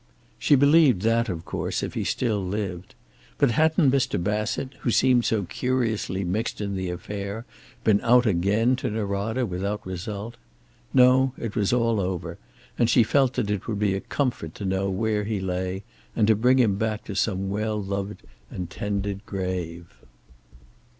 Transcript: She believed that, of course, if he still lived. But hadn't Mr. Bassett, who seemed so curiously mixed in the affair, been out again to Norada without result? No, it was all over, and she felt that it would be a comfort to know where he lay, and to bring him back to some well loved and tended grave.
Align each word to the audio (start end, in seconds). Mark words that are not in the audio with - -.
She 0.39 0.55
believed 0.55 1.03
that, 1.03 1.29
of 1.29 1.45
course, 1.45 1.83
if 1.83 1.93
he 1.93 2.03
still 2.03 2.43
lived. 2.43 2.95
But 3.37 3.51
hadn't 3.51 3.91
Mr. 3.91 4.17
Bassett, 4.23 4.73
who 4.79 4.89
seemed 4.89 5.25
so 5.25 5.43
curiously 5.43 6.23
mixed 6.23 6.59
in 6.59 6.75
the 6.75 6.89
affair, 6.89 7.45
been 7.83 8.01
out 8.01 8.25
again 8.25 8.75
to 8.77 8.89
Norada 8.89 9.45
without 9.45 9.85
result? 9.85 10.37
No, 10.91 11.33
it 11.37 11.55
was 11.55 11.71
all 11.71 11.99
over, 11.99 12.39
and 12.79 12.89
she 12.89 13.03
felt 13.03 13.33
that 13.33 13.51
it 13.51 13.67
would 13.67 13.77
be 13.77 13.93
a 13.93 14.01
comfort 14.01 14.55
to 14.55 14.65
know 14.65 14.89
where 14.89 15.23
he 15.23 15.39
lay, 15.39 15.83
and 16.15 16.25
to 16.25 16.35
bring 16.35 16.57
him 16.57 16.77
back 16.77 17.03
to 17.03 17.13
some 17.15 17.51
well 17.51 17.79
loved 17.79 18.23
and 18.49 18.71
tended 18.71 19.23
grave. 19.27 19.93